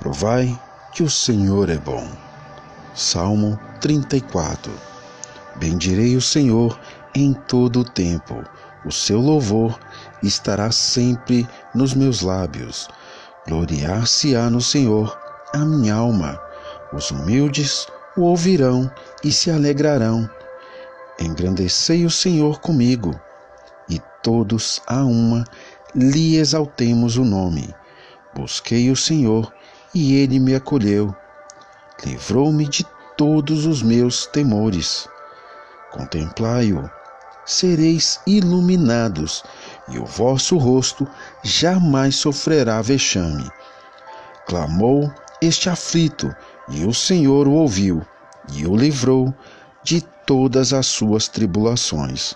[0.00, 0.58] Provai
[0.92, 2.06] que o Senhor é bom.
[2.94, 4.72] Salmo 34
[5.56, 6.78] Bendirei o Senhor
[7.14, 8.44] em todo o tempo.
[8.84, 9.78] O seu louvor
[10.22, 12.88] estará sempre nos meus lábios.
[13.48, 15.18] Gloriar-se-á no Senhor
[15.52, 16.40] a minha alma.
[16.92, 17.86] Os humildes
[18.16, 18.90] o ouvirão
[19.24, 20.28] e se alegrarão.
[21.20, 23.18] Engrandecei o Senhor comigo,
[23.88, 25.44] e todos a uma
[25.94, 27.74] lhe exaltemos o nome.
[28.34, 29.52] Busquei o Senhor
[29.94, 31.14] e ele me acolheu.
[32.04, 35.08] Livrou-me de todos os meus temores.
[35.90, 36.88] Contemplai-o,
[37.44, 39.42] sereis iluminados,
[39.88, 41.08] e o vosso rosto
[41.42, 43.50] jamais sofrerá vexame.
[44.46, 46.34] Clamou este aflito,
[46.68, 48.02] e o Senhor o ouviu,
[48.52, 49.34] e o livrou
[49.82, 52.34] de todas as suas tribulações.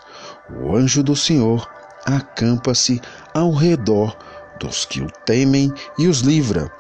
[0.51, 1.69] O anjo do Senhor
[2.07, 3.01] acampa-se
[3.35, 4.17] ao redor
[4.59, 6.73] dos que o temem e os livra.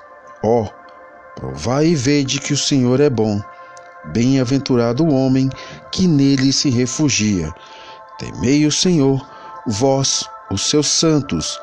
[0.42, 0.68] Ó, oh,
[1.36, 3.40] provai e vede que o Senhor é bom.
[4.06, 5.48] Bem-aventurado o homem
[5.92, 7.52] que nele se refugia.
[8.18, 9.24] Temei o Senhor,
[9.66, 11.58] vós, os seus santos,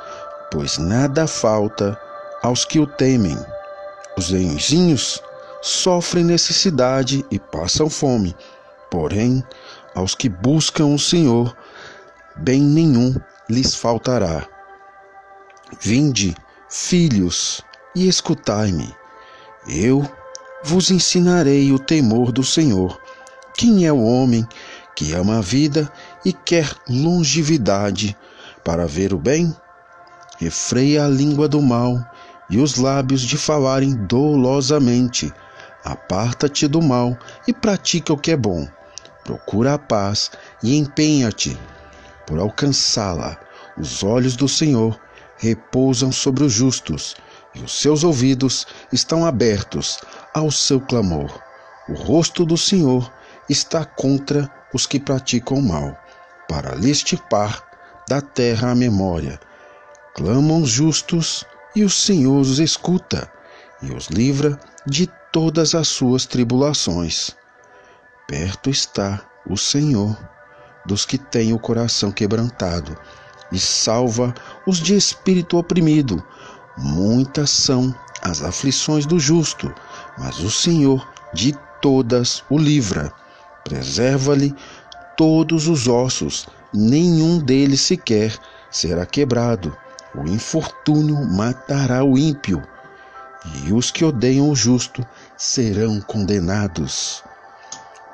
[0.52, 2.00] pois nada falta
[2.41, 3.38] aos que o temem.
[4.17, 5.22] Os lenzinhos
[5.61, 8.35] sofrem necessidade e passam fome,
[8.89, 9.44] porém,
[9.94, 11.55] aos que buscam o Senhor,
[12.38, 13.16] bem nenhum
[13.50, 14.47] lhes faltará.
[15.81, 16.35] Vinde,
[16.69, 17.63] filhos,
[17.95, 18.93] e escutai-me.
[19.67, 20.09] Eu
[20.63, 22.99] vos ensinarei o temor do Senhor.
[23.55, 24.47] Quem é o homem
[24.95, 25.91] que ama a vida
[26.23, 28.15] e quer longevidade
[28.63, 29.55] para ver o bem?
[30.37, 31.99] Refreia a língua do mal
[32.49, 35.31] e os lábios de falarem dolosamente.
[35.83, 37.17] Aparta-te do mal
[37.47, 38.67] e pratica o que é bom.
[39.23, 40.31] Procura a paz
[40.63, 41.57] e empenha-te
[42.25, 43.37] por alcançá-la.
[43.77, 44.99] Os olhos do Senhor
[45.37, 47.15] repousam sobre os justos
[47.55, 50.00] e os seus ouvidos estão abertos
[50.33, 51.42] ao seu clamor.
[51.88, 53.12] O rosto do Senhor
[53.50, 55.97] está contra os que praticam o mal,
[56.47, 57.63] para lhe extirpar
[58.07, 59.40] da terra a memória.
[60.16, 63.31] Clamam os justos e o Senhor os escuta
[63.81, 67.35] e os livra de todas as suas tribulações.
[68.28, 70.18] Perto está o Senhor
[70.85, 72.97] dos que têm o coração quebrantado
[73.52, 74.34] e salva
[74.66, 76.23] os de espírito oprimido.
[76.81, 79.73] Muitas são as aflições do justo,
[80.17, 83.12] mas o Senhor de todas o livra.
[83.66, 84.56] Preserva-lhe
[85.17, 88.34] todos os ossos, nenhum deles sequer
[88.72, 89.75] será quebrado.
[90.16, 92.63] O infortúnio matará o ímpio,
[93.66, 95.06] e os que odeiam o justo
[95.38, 97.22] serão condenados.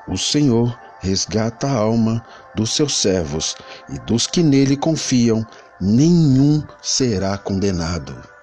[0.07, 3.55] O Senhor resgata a alma dos seus servos,
[3.89, 5.45] e dos que nele confiam,
[5.79, 8.34] nenhum será condenado.